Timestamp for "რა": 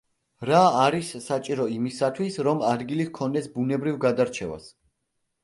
0.49-0.61